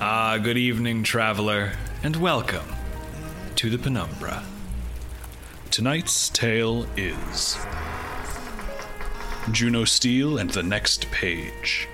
[0.00, 1.72] Ah, good evening, traveler,
[2.04, 2.68] and welcome
[3.56, 4.44] to the Penumbra.
[5.72, 7.58] Tonight's tale is
[9.50, 11.88] Juno Steel and the Next Page.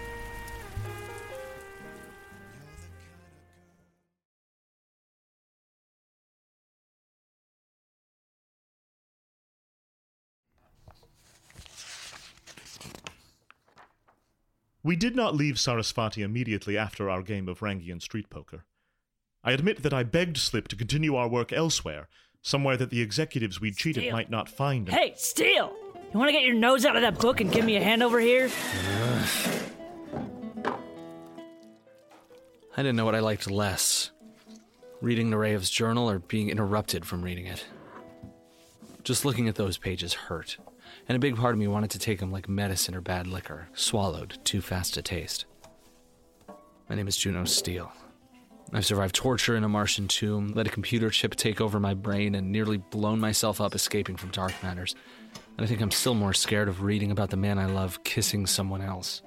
[14.85, 18.65] We did not leave Sarasvati immediately after our game of Rangian street poker.
[19.43, 22.09] I admit that I begged Slip to continue our work elsewhere,
[22.43, 24.13] somewhere that the executives we'd cheated Steel.
[24.13, 24.89] might not find.
[24.89, 25.75] and- Hey, Steel!
[26.13, 28.03] You want to get your nose out of that book and give me a hand
[28.03, 28.51] over here?
[32.77, 34.11] I didn't know what I liked less
[35.01, 37.65] reading Nureyev's journal or being interrupted from reading it.
[39.05, 40.57] Just looking at those pages hurt,
[41.07, 43.69] and a big part of me wanted to take them like medicine or bad liquor,
[43.75, 45.45] swallowed too fast to taste.
[46.89, 47.93] My name is Juno Steel.
[48.73, 52.35] I've survived torture in a Martian tomb, let a computer chip take over my brain,
[52.35, 54.95] and nearly blown myself up escaping from dark matters.
[55.59, 58.47] And I think I'm still more scared of reading about the man I love kissing
[58.47, 59.21] someone else.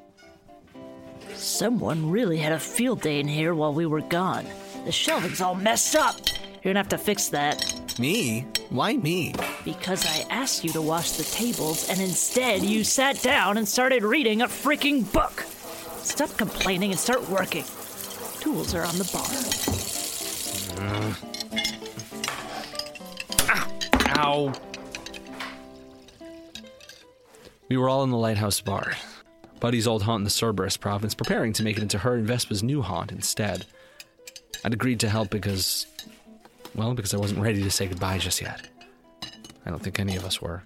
[1.35, 4.47] Someone really had a field day in here while we were gone.
[4.85, 6.17] The shelving's all messed up.
[6.63, 7.86] You're gonna have to fix that.
[7.99, 8.45] Me?
[8.69, 9.33] Why me?
[9.65, 14.03] Because I asked you to wash the tables, and instead you sat down and started
[14.03, 15.41] reading a freaking book.
[16.03, 17.63] Stop complaining and start working.
[18.39, 19.27] Tools are on the bar.
[24.19, 24.53] Ow.
[27.69, 28.93] We were all in the lighthouse bar.
[29.59, 32.61] Buddy's old haunt in the Cerberus province, preparing to make it into her and Vespa's
[32.61, 33.65] new haunt instead.
[34.63, 35.87] I'd agreed to help because,
[36.77, 38.69] well, because I wasn't ready to say goodbye just yet.
[39.65, 40.63] I don't think any of us were.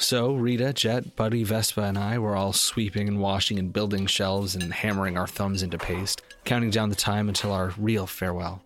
[0.00, 4.54] So, Rita, Jet, Buddy, Vespa, and I were all sweeping and washing and building shelves
[4.54, 8.62] and hammering our thumbs into paste, counting down the time until our real farewell.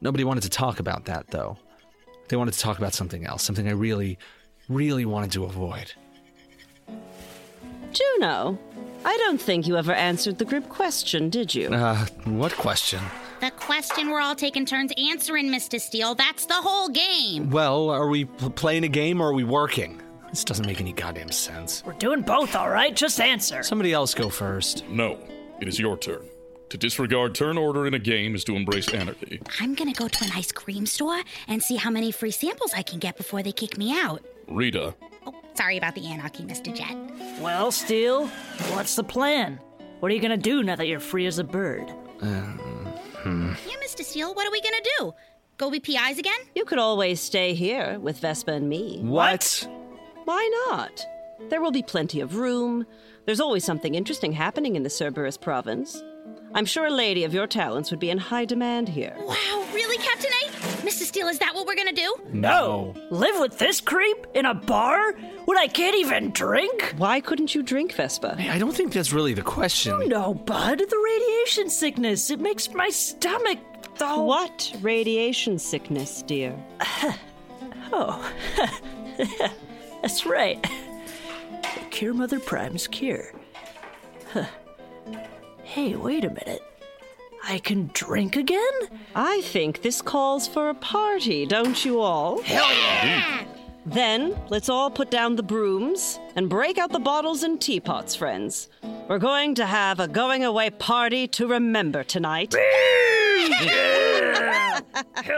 [0.00, 1.58] Nobody wanted to talk about that, though.
[2.28, 4.18] They wanted to talk about something else, something I really,
[4.68, 5.92] really wanted to avoid.
[7.92, 8.58] Juno,
[9.04, 11.68] I don't think you ever answered the group question, did you?
[11.68, 13.00] Uh, what question?
[13.42, 15.80] The question we're all taking turns answering, Mr.
[15.80, 16.14] Steel.
[16.14, 17.50] That's the whole game.
[17.50, 20.00] Well, are we pl- playing a game or are we working?
[20.30, 21.82] This doesn't make any goddamn sense.
[21.84, 22.94] We're doing both, all right?
[22.94, 23.64] Just answer.
[23.64, 24.88] Somebody else go first.
[24.88, 25.18] No,
[25.60, 26.22] it is your turn.
[26.68, 29.40] To disregard turn order in a game is to embrace anarchy.
[29.58, 32.82] I'm gonna go to an ice cream store and see how many free samples I
[32.82, 34.24] can get before they kick me out.
[34.46, 34.94] Rita,
[35.26, 36.72] Oh, sorry about the anarchy, Mr.
[36.72, 36.96] Jet.
[37.42, 38.28] Well, Steel,
[38.74, 39.58] what's the plan?
[39.98, 41.92] What are you gonna do now that you're free as a bird?
[42.22, 42.52] Uh,
[43.22, 43.52] Hmm.
[43.68, 44.02] Yeah, Mr.
[44.02, 45.14] Steel, what are we gonna do?
[45.58, 46.38] Go be PIs again?
[46.54, 49.00] You could always stay here with Vespa and me.
[49.02, 49.68] What?
[50.24, 51.06] Why not?
[51.50, 52.86] There will be plenty of room.
[53.26, 56.02] There's always something interesting happening in the Cerberus province.
[56.54, 59.14] I'm sure a lady of your talents would be in high demand here.
[59.18, 60.31] Wow, really, Captain A?
[60.82, 61.02] Mr.
[61.04, 62.14] Steel, is that what we're gonna do?
[62.32, 62.94] No.
[63.10, 65.12] Live with this creep in a bar
[65.44, 66.94] when I can't even drink?
[66.96, 68.36] Why couldn't you drink, Vespa?
[68.38, 70.08] I don't think that's really the question.
[70.08, 70.78] No, bud.
[70.78, 72.30] The radiation sickness.
[72.30, 73.58] It makes my stomach.
[74.00, 76.56] Oh, What radiation sickness, dear?
[77.94, 78.26] Oh,
[80.00, 80.62] that's right.
[80.62, 83.32] The Cure Mother Prime's cure.
[84.32, 84.46] Huh.
[85.64, 86.62] Hey, wait a minute.
[87.44, 88.72] I can drink again?
[89.14, 92.40] I think this calls for a party, don't you all?
[92.42, 93.44] Hell yeah!
[93.84, 98.68] Then let's all put down the brooms and break out the bottles and teapots, friends.
[99.08, 102.54] We're going to have a going away party to remember tonight.
[102.54, 104.82] I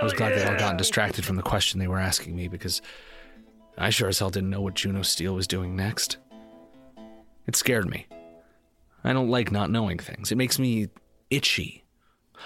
[0.03, 2.83] was glad they'd all gotten distracted from the question they were asking me because
[3.79, 6.19] I sure as hell didn't know what Juno Steel was doing next.
[7.47, 8.07] It scared me.
[9.03, 10.33] I don't like not knowing things.
[10.33, 10.89] It makes me
[11.31, 11.84] itchy.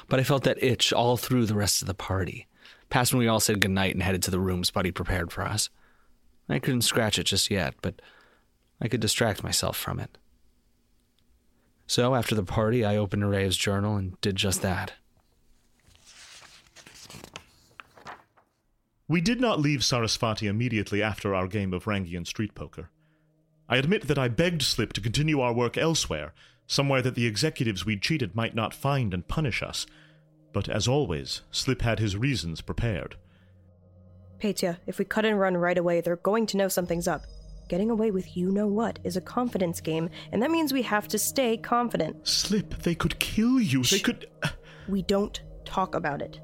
[0.08, 2.46] But I felt that itch all through the rest of the party.
[2.90, 5.70] Past when we all said goodnight and headed to the rooms Buddy prepared for us.
[6.48, 8.00] I couldn't scratch it just yet, but
[8.80, 10.16] I could distract myself from it.
[11.86, 14.92] So after the party, I opened Aray's journal and did just that.
[19.08, 22.90] We did not leave Sarasvati immediately after our game of Rangian street poker.
[23.66, 26.34] I admit that I begged Slip to continue our work elsewhere,
[26.68, 29.86] somewhere that the executives we'd cheated might not find and punish us.
[30.52, 33.16] But as always, Slip had his reasons prepared.
[34.38, 37.22] Petya, if we cut and run right away, they're going to know something's up.
[37.68, 41.08] Getting away with you know what is a confidence game, and that means we have
[41.08, 42.26] to stay confident.
[42.26, 43.82] Slip, they could kill you.
[43.82, 44.28] They could.
[44.42, 44.50] Uh.
[44.88, 46.40] We don't talk about it.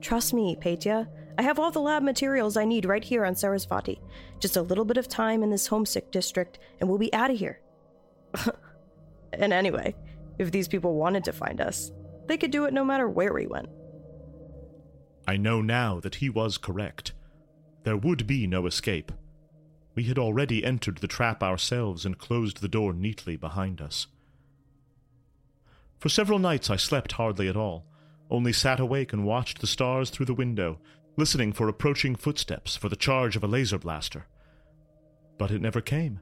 [0.00, 1.08] Trust me, Petya.
[1.38, 3.98] I have all the lab materials I need right here on Sarasvati.
[4.38, 7.38] Just a little bit of time in this homesick district, and we'll be out of
[7.38, 7.60] here.
[9.38, 9.94] and anyway,
[10.38, 11.92] If these people wanted to find us,
[12.26, 13.68] they could do it no matter where we went.
[15.26, 17.12] I know now that he was correct.
[17.84, 19.12] There would be no escape.
[19.94, 24.08] We had already entered the trap ourselves and closed the door neatly behind us.
[25.98, 27.86] For several nights I slept hardly at all,
[28.30, 30.80] only sat awake and watched the stars through the window,
[31.16, 34.26] listening for approaching footsteps, for the charge of a laser blaster.
[35.38, 36.20] But it never came,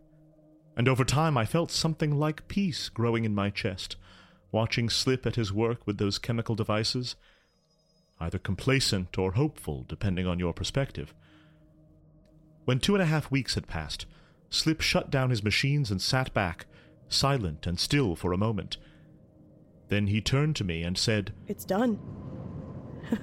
[0.76, 3.96] and over time I felt something like peace growing in my chest,
[4.50, 7.16] watching Slip at his work with those chemical devices,
[8.20, 11.14] either complacent or hopeful, depending on your perspective.
[12.64, 14.06] When two and a half weeks had passed,
[14.50, 16.66] Slip shut down his machines and sat back,
[17.08, 18.76] silent and still for a moment.
[19.88, 21.98] Then he turned to me and said, It's done.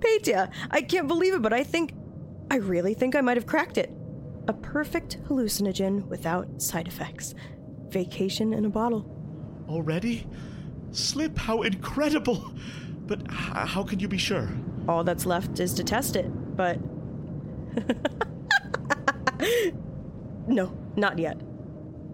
[0.00, 1.92] Petya, I can't believe it, but I think.
[2.50, 3.90] I really think I might have cracked it.
[4.48, 7.34] A perfect hallucinogen without side effects.
[7.90, 9.06] Vacation in a bottle.
[9.68, 10.26] Already?
[10.90, 12.52] Slip, how incredible!
[13.06, 14.48] But h- how can you be sure?
[14.88, 16.26] All that's left is to test it,
[16.56, 16.78] but.
[20.48, 21.40] no, not yet.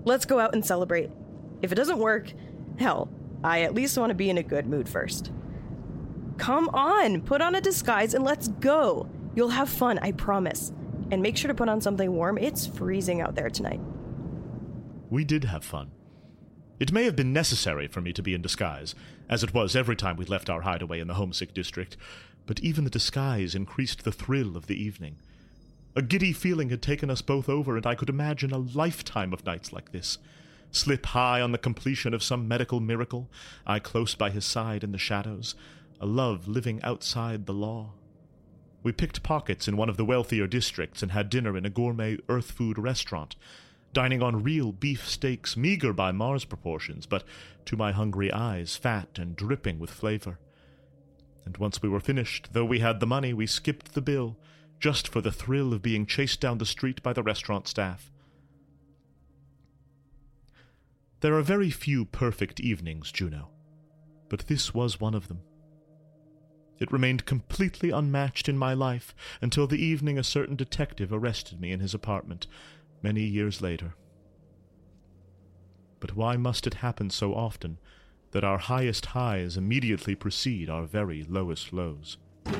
[0.04, 1.10] Let's go out and celebrate.
[1.62, 2.32] If it doesn't work,
[2.78, 3.10] hell,
[3.42, 5.32] I at least want to be in a good mood first.
[6.36, 9.08] Come on, put on a disguise and let's go.
[9.36, 10.72] You'll have fun, I promise.
[11.12, 12.38] And make sure to put on something warm.
[12.38, 13.80] It's freezing out there tonight.
[15.08, 15.92] We did have fun.
[16.80, 18.94] It may have been necessary for me to be in disguise,
[19.28, 21.96] as it was every time we left our hideaway in the homesick district,
[22.44, 25.16] but even the disguise increased the thrill of the evening.
[25.94, 29.46] A giddy feeling had taken us both over, and I could imagine a lifetime of
[29.46, 30.18] nights like this.
[30.70, 33.30] Slip high on the completion of some medical miracle,
[33.66, 35.54] I close by his side in the shadows,
[36.00, 37.92] a love living outside the law.
[38.86, 42.18] We picked pockets in one of the wealthier districts and had dinner in a gourmet
[42.28, 43.34] earth food restaurant,
[43.92, 47.24] dining on real beef steaks, meager by Mars proportions, but
[47.64, 50.38] to my hungry eyes fat and dripping with flavor.
[51.44, 54.38] And once we were finished, though we had the money, we skipped the bill,
[54.78, 58.12] just for the thrill of being chased down the street by the restaurant staff.
[61.22, 63.50] There are very few perfect evenings, Juno,
[64.28, 65.40] but this was one of them.
[66.78, 71.72] It remained completely unmatched in my life until the evening a certain detective arrested me
[71.72, 72.46] in his apartment,
[73.02, 73.94] many years later.
[76.00, 77.78] But why must it happen so often
[78.32, 82.18] that our highest highs immediately precede our very lowest lows?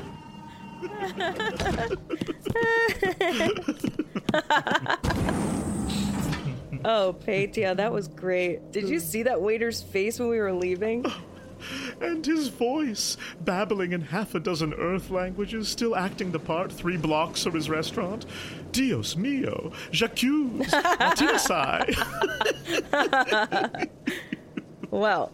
[6.85, 8.71] Oh, Petya, that was great.
[8.71, 11.05] Did you see that waiter's face when we were leaving?
[11.99, 16.97] And his voice, babbling in half a dozen Earth languages, still acting the part three
[16.97, 18.25] blocks from his restaurant.
[18.71, 21.95] Dios mio, j'accuse, Matinasai.
[24.89, 25.33] Well,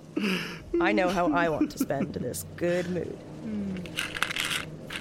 [0.82, 3.18] I know how I want to spend this good mood.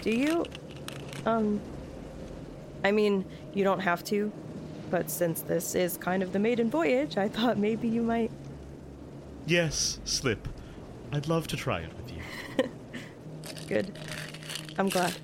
[0.02, 0.44] Do you?
[1.24, 1.58] Um.
[2.84, 3.24] I mean,
[3.54, 4.30] you don't have to,
[4.90, 8.30] but since this is kind of the maiden voyage, I thought maybe you might.
[9.46, 10.46] yes, Slip.
[11.12, 12.70] I'd love to try it with you.
[13.68, 13.98] Good.
[14.78, 15.14] I'm glad.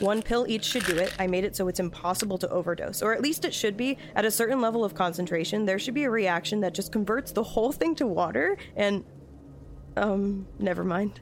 [0.00, 1.12] One pill each should do it.
[1.18, 3.98] I made it so it's impossible to overdose, or at least it should be.
[4.14, 7.42] At a certain level of concentration, there should be a reaction that just converts the
[7.42, 9.04] whole thing to water, and.
[9.96, 11.20] Um, never mind.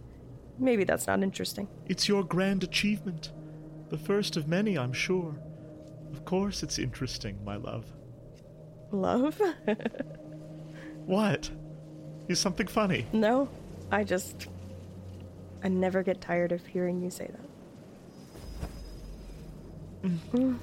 [0.59, 1.69] Maybe that's not interesting.
[1.87, 3.33] It's your grand achievement.
[3.89, 5.35] The first of many, I'm sure.
[6.13, 7.87] Of course it's interesting, my love.
[8.91, 9.41] Love?
[11.07, 11.49] What?
[12.29, 13.07] Is something funny?
[13.13, 13.49] no,
[13.91, 14.49] I just.
[15.63, 18.71] I never get tired of hearing you say that.
[20.05, 20.57] mm-hmm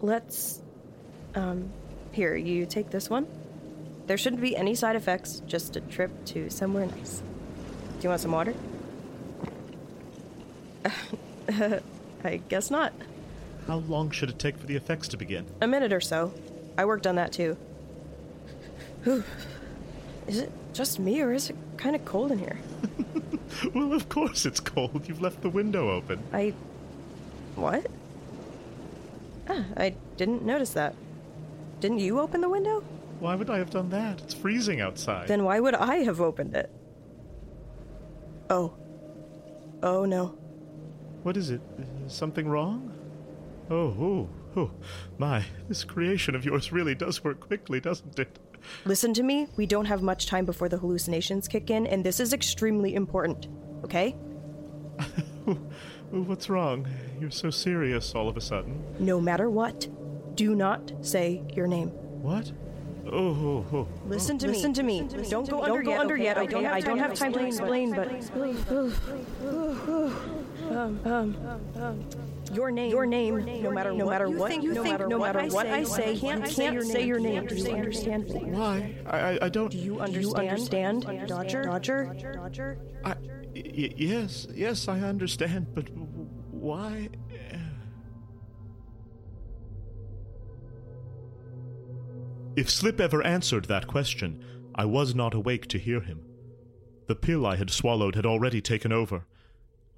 [0.00, 0.60] Let's.
[1.34, 1.70] Um,
[2.10, 3.26] here, you take this one.
[4.06, 7.22] There shouldn't be any side effects, just a trip to somewhere nice.
[7.98, 8.54] Do you want some water?
[12.24, 12.92] I guess not.
[13.68, 15.46] How long should it take for the effects to begin?
[15.60, 16.34] A minute or so.
[16.76, 17.56] I worked on that too.
[19.04, 19.24] Whew.
[20.26, 22.58] Is it just me or is it kind of cold in here?
[23.74, 25.06] well, of course it's cold.
[25.08, 26.22] You've left the window open.
[26.32, 26.54] I.
[27.56, 27.86] What?
[29.48, 30.94] Ah, I didn't notice that.
[31.80, 32.82] Didn't you open the window?
[33.18, 34.20] Why would I have done that?
[34.20, 35.28] It's freezing outside.
[35.28, 36.70] Then why would I have opened it?
[38.48, 38.72] Oh.
[39.82, 40.34] Oh no.
[41.22, 41.60] What is it?
[42.06, 42.92] Is something wrong?
[43.70, 44.70] Oh, oh, oh.
[45.18, 48.38] My, this creation of yours really does work quickly, doesn't it?
[48.84, 49.48] Listen to me.
[49.56, 53.48] We don't have much time before the hallucinations kick in, and this is extremely important.
[53.84, 54.12] Okay?
[56.10, 56.86] What's wrong?
[57.20, 58.82] You're so serious all of a sudden.
[58.98, 59.88] No matter what,
[60.36, 61.88] do not say your name.
[61.88, 62.52] What?
[63.06, 63.88] Oh, oh, oh.
[64.06, 64.52] Listen to me.
[64.52, 65.08] Listen to me.
[65.28, 65.98] Don't go under yet.
[66.00, 66.38] Under yet.
[66.38, 66.66] I don't.
[66.66, 67.92] I don't have time to explain.
[67.94, 68.08] But
[70.70, 71.36] um, um,
[71.76, 72.04] um,
[72.54, 72.90] your name.
[72.90, 73.62] Your name.
[73.62, 74.50] No matter no matter what.
[74.62, 76.16] No matter no matter what I say.
[76.16, 77.46] Can't can't say your name.
[77.46, 78.24] Do you understand?
[78.28, 78.94] Why?
[79.06, 79.70] I, I, I don't.
[79.70, 81.02] Do you understand?
[81.26, 81.64] Dodger.
[81.64, 82.14] Dodger.
[82.34, 82.78] Dodger.
[83.04, 83.14] I,
[83.54, 85.88] y- yes, yes, I understand, but
[86.50, 87.08] why?
[92.54, 94.44] If Slip ever answered that question,
[94.74, 96.22] I was not awake to hear him.
[97.06, 99.26] The pill I had swallowed had already taken over.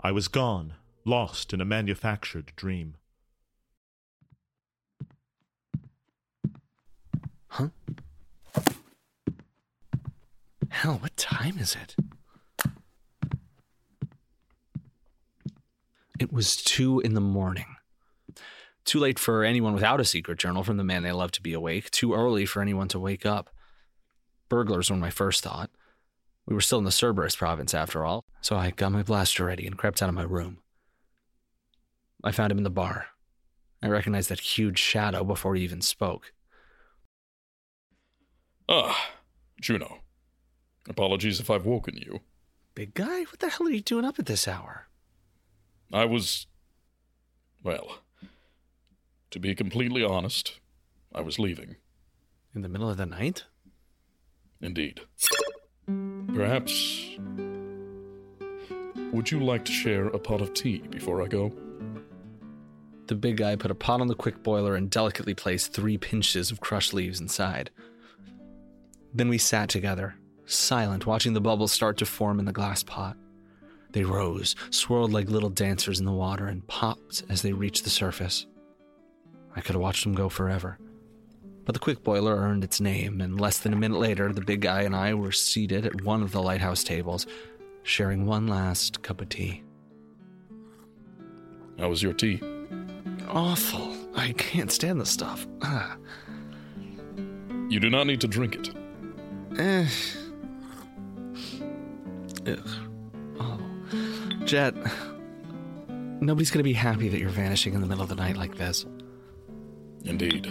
[0.00, 2.96] I was gone, lost in a manufactured dream.
[7.48, 7.68] Huh?
[10.70, 11.94] Hell, what time is it?
[16.18, 17.76] It was two in the morning.
[18.84, 21.52] Too late for anyone without a secret journal from the man they love to be
[21.52, 21.90] awake.
[21.90, 23.50] Too early for anyone to wake up.
[24.48, 25.70] Burglars were my first thought.
[26.46, 29.66] We were still in the Cerberus province, after all, so I got my blaster ready
[29.66, 30.58] and crept out of my room.
[32.24, 33.06] I found him in the bar.
[33.82, 36.32] I recognized that huge shadow before he even spoke.
[38.66, 39.10] Ah,
[39.60, 39.98] Juno.
[40.88, 42.20] Apologies if I've woken you.
[42.74, 44.88] Big guy, what the hell are you doing up at this hour?
[45.92, 46.46] I was.
[47.62, 47.98] Well,
[49.30, 50.60] to be completely honest,
[51.14, 51.76] I was leaving.
[52.54, 53.44] In the middle of the night?
[54.62, 55.00] Indeed.
[56.34, 57.10] Perhaps.
[59.12, 61.52] Would you like to share a pot of tea before I go?
[63.06, 66.50] The big guy put a pot on the quick boiler and delicately placed three pinches
[66.50, 67.70] of crushed leaves inside.
[69.12, 73.16] Then we sat together, silent, watching the bubbles start to form in the glass pot.
[73.92, 77.90] They rose, swirled like little dancers in the water, and popped as they reached the
[77.90, 78.46] surface.
[79.54, 80.78] I could have watched them go forever.
[81.64, 84.62] But the quick boiler earned its name, and less than a minute later, the big
[84.62, 87.26] guy and I were seated at one of the lighthouse tables,
[87.84, 89.62] sharing one last cup of tea.
[91.78, 92.40] How was your tea?
[93.28, 93.94] Awful.
[94.14, 95.46] I can't stand the stuff.
[95.62, 95.96] Ah.
[97.70, 98.70] You do not need to drink it.
[99.58, 99.86] Eh.
[102.46, 102.70] Ugh.
[103.40, 103.58] Oh.
[104.44, 104.74] Jet,
[106.20, 108.84] nobody's gonna be happy that you're vanishing in the middle of the night like this.
[110.04, 110.46] Indeed.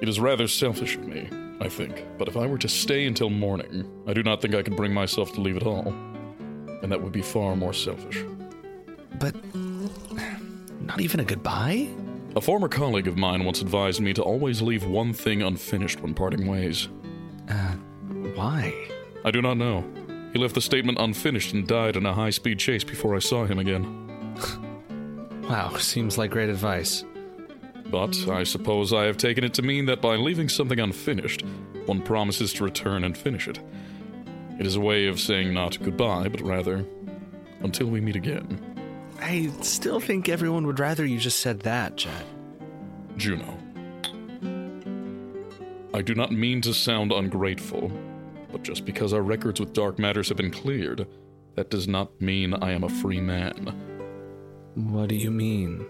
[0.00, 1.28] It is rather selfish of me,
[1.60, 4.62] I think, but if I were to stay until morning, I do not think I
[4.62, 5.88] could bring myself to leave at all.
[6.82, 8.24] And that would be far more selfish.
[9.18, 9.34] But
[10.86, 11.88] not even a goodbye?
[12.36, 16.14] A former colleague of mine once advised me to always leave one thing unfinished when
[16.14, 16.88] parting ways.
[17.48, 17.72] Uh,
[18.34, 18.74] why?
[19.24, 19.84] I do not know.
[20.32, 23.44] He left the statement unfinished and died in a high speed chase before I saw
[23.44, 24.02] him again.
[25.48, 27.04] Wow, seems like great advice.
[27.88, 31.44] But I suppose I have taken it to mean that by leaving something unfinished,
[31.84, 33.60] one promises to return and finish it.
[34.58, 36.84] It is a way of saying not goodbye, but rather,
[37.60, 38.75] until we meet again.
[39.20, 42.24] I still think everyone would rather you just said that, Jet.
[43.16, 43.58] Juno.
[45.94, 47.90] I do not mean to sound ungrateful,
[48.52, 51.06] but just because our records with dark matters have been cleared,
[51.54, 53.74] that does not mean I am a free man.
[54.74, 55.86] What do you mean?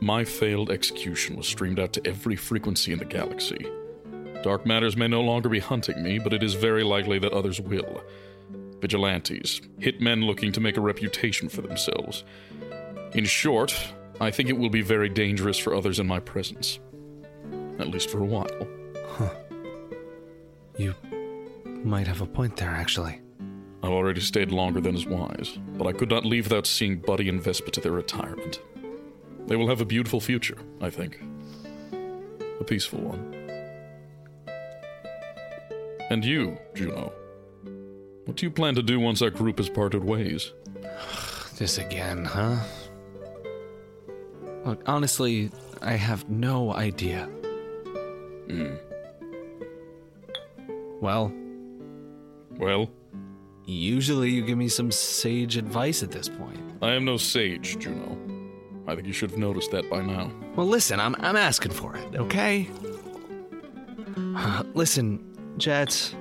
[0.00, 3.66] My failed execution was streamed out to every frequency in the galaxy.
[4.42, 7.60] Dark matters may no longer be hunting me, but it is very likely that others
[7.60, 8.02] will.
[8.84, 12.22] Vigilantes, hitmen looking to make a reputation for themselves.
[13.14, 13.74] In short,
[14.20, 16.80] I think it will be very dangerous for others in my presence.
[17.78, 18.68] At least for a while.
[19.08, 19.30] Huh.
[20.76, 20.94] You
[21.64, 23.22] might have a point there, actually.
[23.82, 27.30] I've already stayed longer than is wise, but I could not leave without seeing Buddy
[27.30, 28.60] and Vespa to their retirement.
[29.46, 31.22] They will have a beautiful future, I think.
[32.60, 33.32] A peaceful one.
[36.10, 37.14] And you, Juno.
[38.24, 40.52] What do you plan to do once our group has parted ways?
[41.56, 42.56] This again, huh?
[44.64, 45.52] Look, honestly,
[45.82, 47.26] I have no idea.
[48.48, 48.74] Hmm.
[51.00, 51.32] Well,
[52.58, 52.90] Well,
[53.66, 56.58] usually you give me some sage advice at this point.
[56.82, 58.18] I am no sage, Juno.
[58.88, 60.32] I think you should have noticed that by now.
[60.56, 62.68] Well, listen, I'm I'm asking for it, okay?
[64.74, 65.20] listen,
[65.56, 66.14] Jet.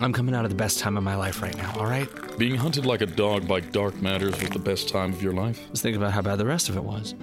[0.00, 2.08] I'm coming out of the best time of my life right now, all right?
[2.36, 5.64] Being hunted like a dog by dark matters was the best time of your life?
[5.68, 7.14] Let's think about how bad the rest of it was.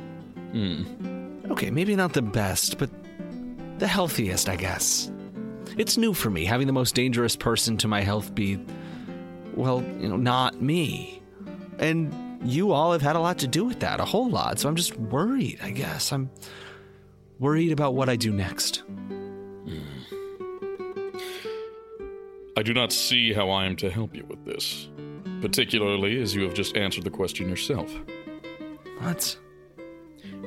[0.51, 1.51] Hmm.
[1.51, 2.89] Okay, maybe not the best, but
[3.77, 5.11] the healthiest, I guess.
[5.77, 8.59] It's new for me having the most dangerous person to my health be,
[9.53, 11.21] well, you know, not me.
[11.77, 14.59] And you all have had a lot to do with that, a whole lot.
[14.59, 16.11] So I'm just worried, I guess.
[16.11, 16.29] I'm
[17.39, 18.83] worried about what I do next.
[22.63, 24.87] I do not see how I am to help you with this,
[25.41, 27.93] particularly as you have just answered the question yourself.
[28.99, 29.37] What?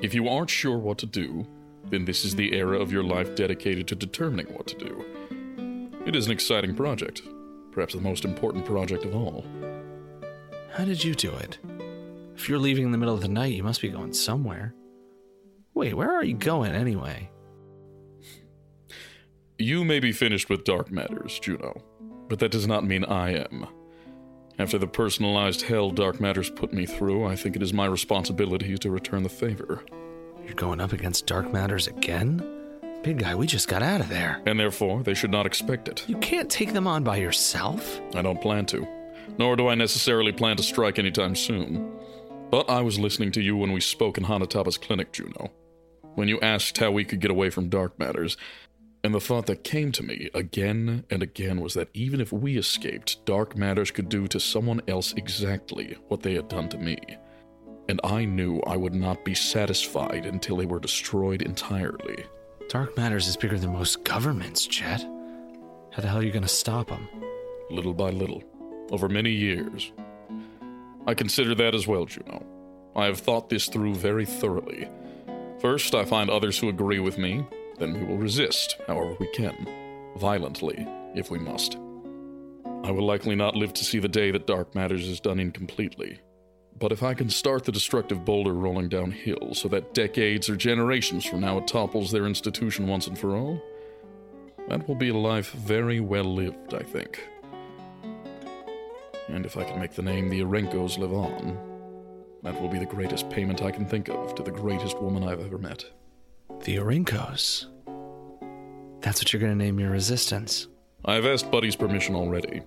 [0.00, 1.46] If you aren't sure what to do,
[1.90, 5.04] then this is the era of your life dedicated to determining what to do.
[6.06, 7.20] It is an exciting project,
[7.70, 9.44] perhaps the most important project of all.
[10.72, 11.58] How did you do it?
[12.34, 14.74] If you're leaving in the middle of the night, you must be going somewhere.
[15.74, 17.28] Wait, where are you going anyway?
[19.58, 21.82] You may be finished with dark matters, Juno,
[22.28, 23.66] but that does not mean I am.
[24.58, 28.76] After the personalized hell dark matters put me through, I think it is my responsibility
[28.78, 29.84] to return the favor.
[30.44, 32.42] You're going up against dark matters again?
[33.02, 34.40] Big guy, we just got out of there.
[34.46, 36.04] And therefore, they should not expect it.
[36.08, 38.00] You can't take them on by yourself.
[38.14, 38.86] I don't plan to.
[39.38, 41.92] Nor do I necessarily plan to strike anytime soon.
[42.50, 45.50] But I was listening to you when we spoke in Hanataba's clinic, Juno.
[46.14, 48.36] When you asked how we could get away from dark matters,
[49.06, 52.58] and the thought that came to me again and again was that even if we
[52.58, 56.98] escaped, dark matters could do to someone else exactly what they had done to me.
[57.88, 62.24] And I knew I would not be satisfied until they were destroyed entirely.
[62.68, 65.02] Dark matters is bigger than most governments, Jet.
[65.92, 67.08] How the hell are you going to stop them?
[67.70, 68.42] Little by little,
[68.90, 69.92] over many years.
[71.06, 72.44] I consider that as well, Juno.
[72.96, 74.88] I have thought this through very thoroughly.
[75.60, 77.46] First, I find others who agree with me,
[77.76, 79.68] then we will resist, however we can,
[80.16, 81.76] violently, if we must.
[82.84, 86.20] I will likely not live to see the day that Dark Matters is done incompletely.
[86.78, 91.24] But if I can start the destructive boulder rolling downhill so that decades or generations
[91.24, 93.60] from now it topples their institution once and for all,
[94.68, 97.26] that will be a life very well lived, I think.
[99.28, 101.58] And if I can make the name the Aurinkos live on,
[102.42, 105.44] that will be the greatest payment I can think of to the greatest woman I've
[105.44, 105.84] ever met.
[106.66, 107.66] The Aurinkos.
[109.00, 110.66] That's what you're going to name your resistance.
[111.04, 112.62] I have asked Buddy's permission already.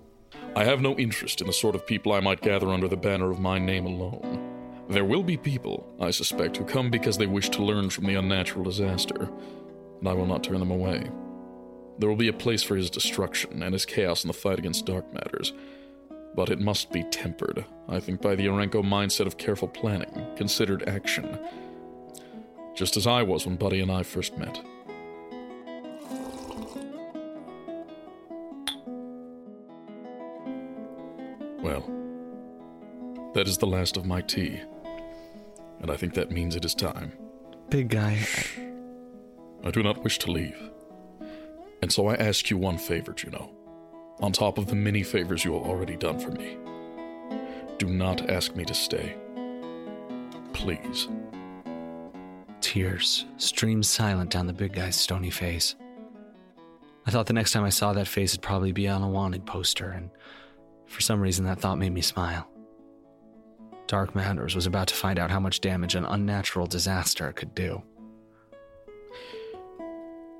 [0.56, 3.30] I have no interest in the sort of people I might gather under the banner
[3.30, 4.86] of my name alone.
[4.88, 8.14] There will be people, I suspect, who come because they wish to learn from the
[8.14, 9.28] unnatural disaster,
[9.98, 11.10] and I will not turn them away.
[11.98, 14.86] There will be a place for his destruction and his chaos in the fight against
[14.86, 15.52] dark matters,
[16.34, 20.88] but it must be tempered, I think, by the Aurinko mindset of careful planning, considered
[20.88, 21.38] action.
[22.74, 24.60] Just as I was when Buddy and I first met.
[31.62, 31.84] Well,
[33.34, 34.60] that is the last of my tea.
[35.80, 37.12] And I think that means it is time.
[37.68, 38.18] Big guy.
[39.62, 40.56] I do not wish to leave.
[41.82, 43.50] And so I ask you one favor, Juno.
[44.20, 46.58] On top of the many favors you have already done for me.
[47.78, 49.16] Do not ask me to stay.
[50.52, 51.08] Please.
[52.70, 55.74] Tears streamed silent down the big guy's stony face.
[57.04, 59.44] I thought the next time I saw that face it'd probably be on a wanted
[59.44, 60.08] poster, and
[60.86, 62.48] for some reason that thought made me smile.
[63.88, 67.82] Dark Matters was about to find out how much damage an unnatural disaster could do.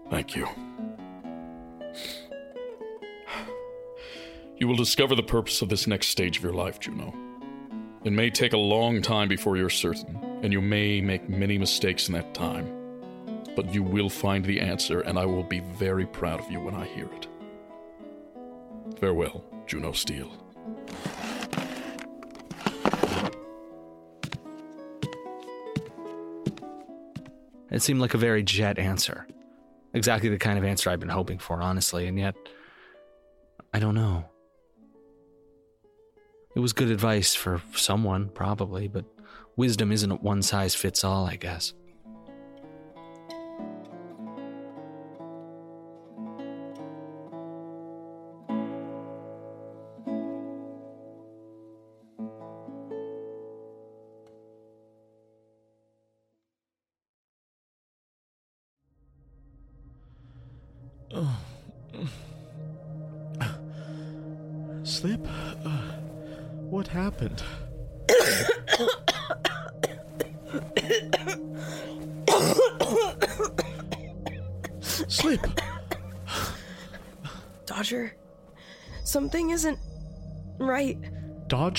[0.09, 0.47] Thank you.
[4.57, 7.13] You will discover the purpose of this next stage of your life, Juno.
[8.05, 12.09] It may take a long time before you're certain, and you may make many mistakes
[12.09, 12.67] in that time.
[13.57, 16.75] But you will find the answer, and I will be very proud of you when
[16.75, 17.27] I hear it.
[18.99, 20.31] Farewell, Juno Steel.
[27.71, 29.27] It seemed like a very jet answer.
[29.95, 32.35] Exactly the kind of answer I've been hoping for, honestly, and yet.
[33.73, 34.25] I don't know.
[36.57, 39.05] It was good advice for someone, probably, but
[39.61, 41.75] wisdom isn't one size fits all, I guess.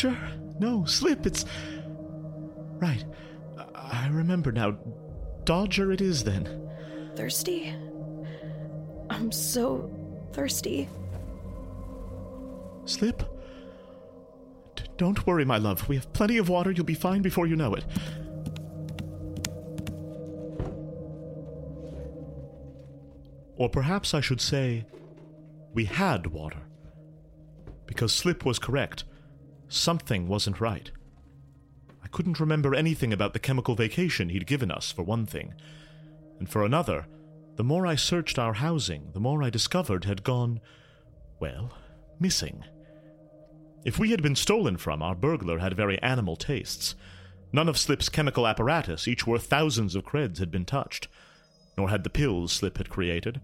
[0.01, 0.17] Dodger?
[0.59, 1.45] No, Slip, it's.
[2.79, 3.05] Right.
[3.75, 4.77] I I remember now.
[5.43, 6.69] Dodger it is then.
[7.15, 7.75] Thirsty?
[9.09, 9.91] I'm so
[10.33, 10.89] thirsty.
[12.85, 13.21] Slip?
[14.75, 15.87] D- Don't worry, my love.
[15.87, 16.71] We have plenty of water.
[16.71, 17.85] You'll be fine before you know it.
[23.57, 24.85] Or perhaps I should say,
[25.73, 26.61] we had water.
[27.85, 29.03] Because Slip was correct.
[29.71, 30.91] Something wasn't right.
[32.03, 35.53] I couldn't remember anything about the chemical vacation he'd given us, for one thing.
[36.39, 37.07] And for another,
[37.55, 40.59] the more I searched our housing, the more I discovered had gone,
[41.39, 41.71] well,
[42.19, 42.65] missing.
[43.85, 46.93] If we had been stolen from, our burglar had very animal tastes.
[47.53, 51.07] None of Slip's chemical apparatus, each worth thousands of creds, had been touched,
[51.77, 53.39] nor had the pills Slip had created.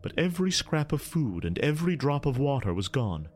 [0.00, 3.28] But every scrap of food and every drop of water was gone.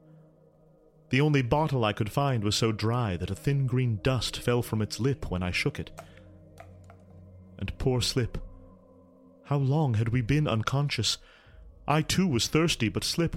[1.10, 4.62] The only bottle I could find was so dry that a thin green dust fell
[4.62, 5.90] from its lip when I shook it.
[7.58, 8.38] And poor Slip.
[9.44, 11.18] How long had we been unconscious?
[11.86, 13.36] I too was thirsty, but Slip.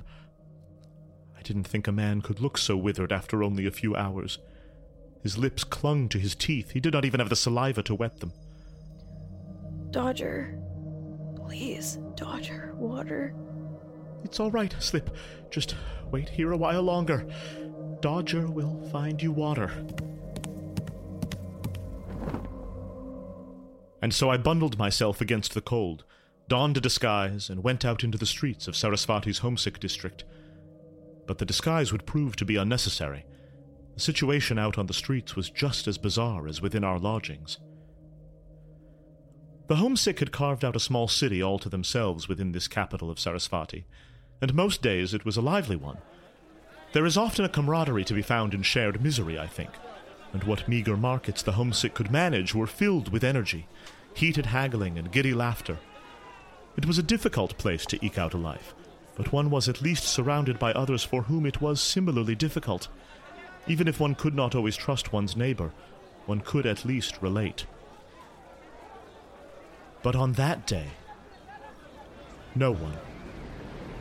[1.37, 4.37] I didn't think a man could look so withered after only a few hours.
[5.23, 6.71] His lips clung to his teeth.
[6.71, 8.33] He did not even have the saliva to wet them.
[9.91, 10.59] Dodger.
[11.35, 13.33] Please, Dodger, water.
[14.23, 15.15] It's all right, Slip.
[15.49, 15.75] Just
[16.11, 17.25] wait here a while longer.
[18.01, 19.71] Dodger will find you water.
[24.01, 26.03] And so I bundled myself against the cold,
[26.47, 30.23] donned a disguise, and went out into the streets of Sarasvati's homesick district.
[31.27, 33.25] But the disguise would prove to be unnecessary.
[33.93, 37.59] The situation out on the streets was just as bizarre as within our lodgings.
[39.67, 43.19] The homesick had carved out a small city all to themselves within this capital of
[43.19, 43.85] Sarasvati,
[44.41, 45.99] and most days it was a lively one.
[46.93, 49.69] There is often a camaraderie to be found in shared misery, I think,
[50.33, 53.67] and what meager markets the homesick could manage were filled with energy,
[54.13, 55.79] heated haggling, and giddy laughter.
[56.75, 58.73] It was a difficult place to eke out a life,
[59.15, 62.89] but one was at least surrounded by others for whom it was similarly difficult.
[63.67, 65.71] Even if one could not always trust one's neighbor,
[66.25, 67.65] one could at least relate.
[70.03, 70.87] But on that day,
[72.53, 72.97] no one,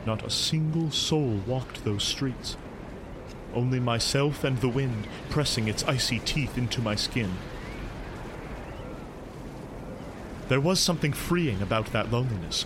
[0.05, 2.57] not a single soul walked those streets.
[3.53, 7.31] Only myself and the wind pressing its icy teeth into my skin.
[10.47, 12.65] There was something freeing about that loneliness.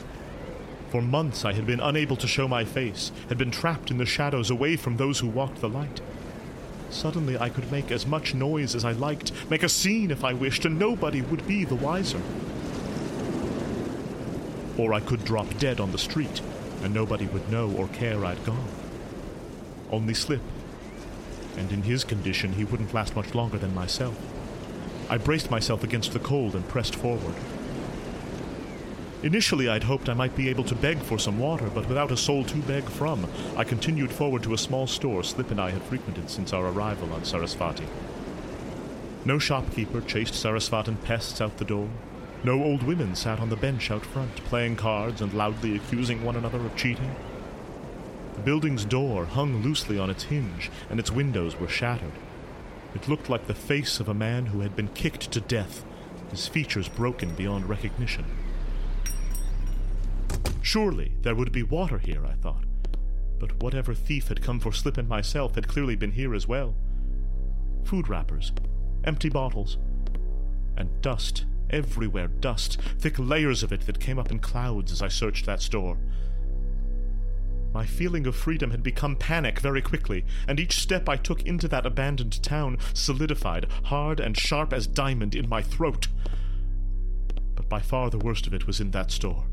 [0.89, 4.05] For months I had been unable to show my face, had been trapped in the
[4.05, 6.01] shadows away from those who walked the light.
[6.89, 10.33] Suddenly I could make as much noise as I liked, make a scene if I
[10.33, 12.21] wished, and nobody would be the wiser.
[14.77, 16.41] Or I could drop dead on the street,
[16.83, 18.67] and nobody would know or care I'd gone.
[19.91, 20.41] Only Slip.
[21.57, 24.17] And in his condition, he wouldn't last much longer than myself.
[25.09, 27.35] I braced myself against the cold and pressed forward.
[29.23, 32.17] Initially, I'd hoped I might be able to beg for some water, but without a
[32.17, 35.81] soul to beg from, I continued forward to a small store Slip and I had
[35.83, 37.87] frequented since our arrival on Sarasvati.
[39.25, 41.89] No shopkeeper chased Sarasvatan pests out the door.
[42.43, 46.35] No old women sat on the bench out front, playing cards and loudly accusing one
[46.35, 47.15] another of cheating.
[48.35, 52.13] The building's door hung loosely on its hinge, and its windows were shattered.
[52.93, 55.83] It looked like the face of a man who had been kicked to death,
[56.31, 58.25] his features broken beyond recognition.
[60.61, 62.65] Surely there would be water here, I thought.
[63.39, 66.75] But whatever thief had come for Slip and myself had clearly been here as well.
[67.83, 68.51] Food wrappers,
[69.03, 69.77] empty bottles,
[70.77, 75.07] and dust everywhere dust, thick layers of it that came up in clouds as I
[75.07, 75.97] searched that store.
[77.75, 81.67] My feeling of freedom had become panic very quickly, and each step I took into
[81.67, 86.07] that abandoned town solidified, hard and sharp as diamond, in my throat.
[87.53, 89.47] But by far the worst of it was in that store.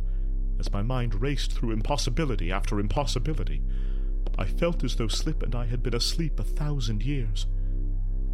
[0.61, 3.61] As my mind raced through impossibility after impossibility,
[4.39, 7.49] I felt as though Slip and I had been asleep a thousand years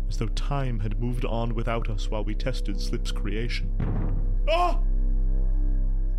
[0.07, 3.73] as though time had moved on without us while we tested Slip's creation.
[4.51, 4.81] Ah!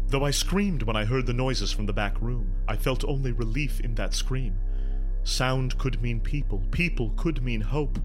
[0.10, 3.32] Though I screamed when I heard the noises from the back room, I felt only
[3.32, 4.58] relief in that scream.
[5.24, 8.00] Sound could mean people, people could mean hope.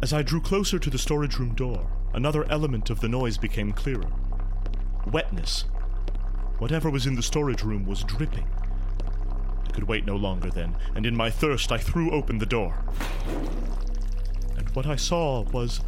[0.00, 3.72] As I drew closer to the storage room door, another element of the noise became
[3.72, 4.10] clearer
[5.06, 5.64] wetness.
[6.58, 8.46] Whatever was in the storage room was dripping.
[9.66, 12.84] I could wait no longer then, and in my thirst I threw open the door
[14.68, 15.80] and what I saw was.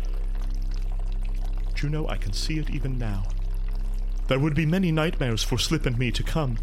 [1.75, 3.25] Juno, I can see it even now.
[4.31, 6.57] There would be many nightmares for Slip and me to come,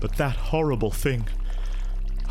[0.00, 1.28] but that horrible thing.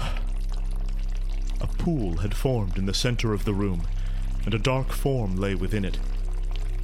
[1.60, 3.86] A pool had formed in the center of the room,
[4.46, 6.00] and a dark form lay within it.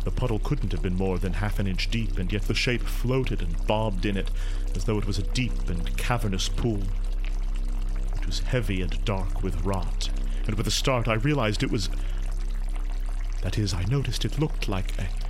[0.03, 2.83] The puddle couldn't have been more than half an inch deep, and yet the shape
[2.83, 4.31] floated and bobbed in it
[4.75, 6.83] as though it was a deep and cavernous pool.
[8.17, 10.09] It was heavy and dark with rot,
[10.45, 11.89] and with a start I realized it was.
[13.43, 15.22] That is, I noticed it looked like a.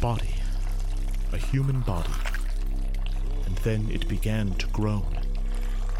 [0.00, 0.34] body.
[1.32, 2.12] A human body.
[3.44, 5.18] And then it began to groan.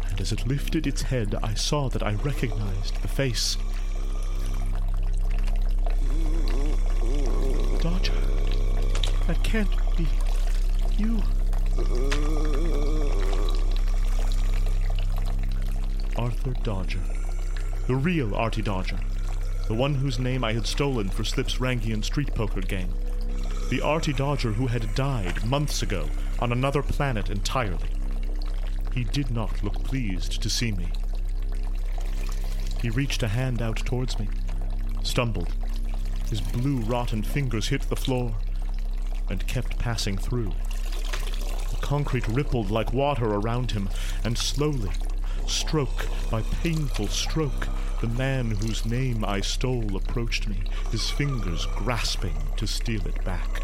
[0.09, 3.57] And as it lifted its head, I saw that I recognized the face.
[7.79, 8.13] Dodger.
[9.27, 10.07] That can't be
[10.97, 11.21] you.
[16.17, 17.01] Arthur Dodger.
[17.87, 18.99] The real Artie Dodger.
[19.67, 22.93] The one whose name I had stolen for Slip's Rangian street poker game.
[23.71, 27.87] The Artie Dodger who had died months ago on another planet entirely.
[28.93, 30.87] He did not look pleased to see me.
[32.81, 34.27] He reached a hand out towards me,
[35.03, 35.53] stumbled.
[36.29, 38.35] His blue, rotten fingers hit the floor
[39.29, 40.51] and kept passing through.
[41.69, 43.87] The concrete rippled like water around him,
[44.25, 44.91] and slowly,
[45.47, 47.69] stroke by painful stroke,
[48.01, 50.57] the man whose name I stole approached me,
[50.89, 53.61] his fingers grasping to steal it back.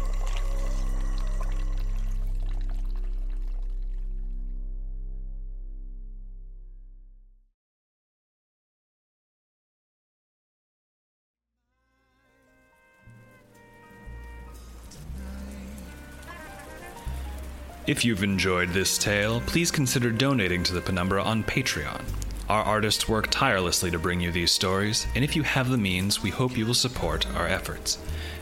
[17.88, 22.27] If you've enjoyed this tale, please consider donating to the Penumbra on Patreon.
[22.48, 26.22] Our artists work tirelessly to bring you these stories, and if you have the means,
[26.22, 27.98] we hope you will support our efforts.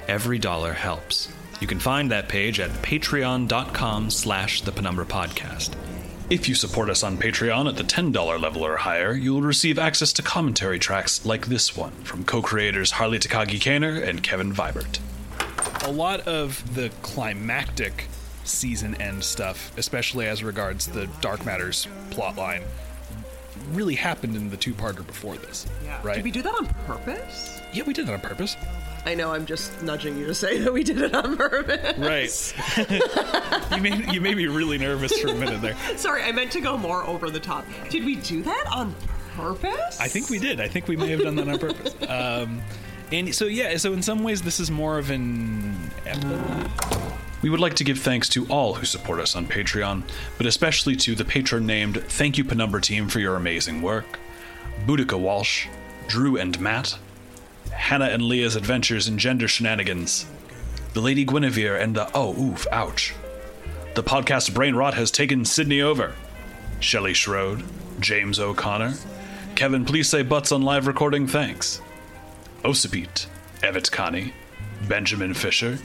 [0.07, 1.29] Every dollar helps.
[1.61, 5.75] You can find that page at patreon.com slash the Penumbra Podcast.
[6.31, 9.79] If you support us on Patreon at the $10 level or higher, you will receive
[9.79, 15.01] access to commentary tracks like this one from co-creators Harley Takagi Kaner and Kevin Vibert.
[15.85, 18.07] a lot of the climactic
[18.45, 22.63] season end stuff, especially as regards the Dark Matters plotline,
[23.73, 25.67] really happened in the two-parter before this.
[25.85, 26.01] Yeah.
[26.03, 26.17] Right?
[26.17, 27.61] Did we do that on purpose?
[27.73, 28.57] yeah, we did that on purpose.
[29.05, 29.33] I know.
[29.33, 31.97] I'm just nudging you to say that we did it on purpose.
[31.97, 33.71] Right.
[33.77, 35.77] you made you made me really nervous for a minute there.
[35.97, 37.65] Sorry, I meant to go more over the top.
[37.89, 38.95] Did we do that on
[39.37, 40.01] purpose?
[40.01, 40.61] I think we did.
[40.61, 41.95] I think we may have done that on purpose.
[42.09, 42.63] Um,
[43.13, 45.77] and so yeah, so in some ways this is more of an
[47.47, 50.03] We would like to give thanks to all who support us on Patreon,
[50.37, 54.19] but especially to the patron named Thank You Penumbra team for your amazing work,
[54.85, 55.69] Boudica Walsh,
[56.09, 56.99] Drew and Matt,
[57.71, 60.27] Hannah and Leah's Adventures in Gender Shenanigans,
[60.93, 63.15] the Lady Guinevere and the Oh Oof Ouch.
[63.95, 66.17] The podcast Brain Rot has taken Sydney over.
[66.81, 67.65] Shelley Schroed,
[68.01, 68.95] James O'Connor,
[69.55, 71.81] Kevin Please Say Butts on live recording thanks.
[72.65, 73.29] Osipete,
[73.63, 74.33] Evet Kani,
[74.89, 75.79] Benjamin Fisher,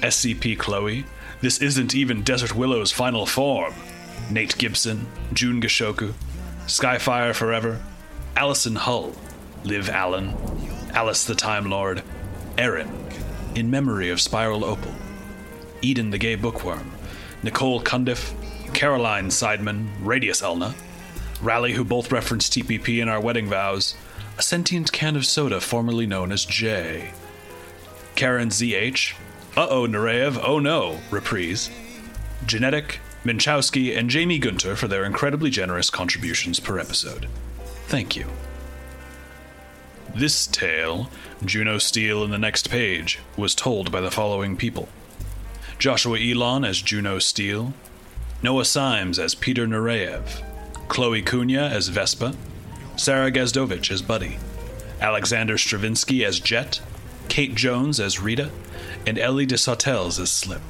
[0.00, 1.04] SCP Chloe,
[1.40, 3.74] This Isn't Even Desert Willow's Final Form,
[4.30, 6.12] Nate Gibson, June Gashoku,
[6.66, 7.80] Skyfire Forever,
[8.36, 9.12] Allison Hull,
[9.64, 10.34] Liv Allen,
[10.94, 12.02] Alice the Time Lord,
[12.56, 12.90] Erin,
[13.54, 14.94] In Memory of Spiral Opal,
[15.82, 16.92] Eden the Gay Bookworm,
[17.42, 18.32] Nicole Cundiff,
[18.72, 20.74] Caroline Seidman, Radius Elna,
[21.42, 23.94] Rally, who both referenced TPP in our wedding vows,
[24.38, 27.12] a sentient can of soda formerly known as J.
[28.14, 29.14] Karen ZH,
[29.56, 31.70] Uh oh, Narev, oh no, reprise.
[32.46, 37.28] Genetic, Minchowski, and Jamie Gunter for their incredibly generous contributions per episode.
[37.86, 38.26] Thank you.
[40.14, 41.10] This tale,
[41.44, 44.88] Juno Steel in the next page, was told by the following people
[45.78, 47.72] Joshua Ilon as Juno Steel,
[48.42, 50.42] Noah Simes as Peter Nureyev,
[50.88, 52.34] Chloe Cunha as Vespa,
[52.96, 54.38] Sarah Gazdowicz as Buddy,
[55.00, 56.80] Alexander Stravinsky as Jet,
[57.28, 58.50] Kate Jones as Rita,
[59.06, 60.62] and Ellie DeSautels as Slip.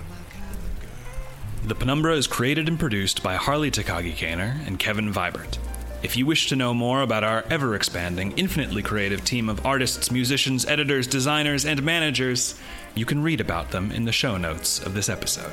[1.64, 5.58] The Penumbra is created and produced by Harley Takagi Kaner and Kevin Vibert.
[6.02, 10.10] If you wish to know more about our ever expanding, infinitely creative team of artists,
[10.10, 12.58] musicians, editors, designers, and managers,
[12.94, 15.52] you can read about them in the show notes of this episode.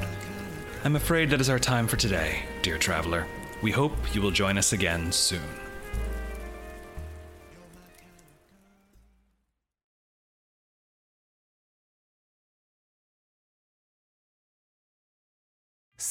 [0.85, 3.27] I'm afraid that is our time for today, dear traveler.
[3.61, 5.66] We hope you will join us again soon.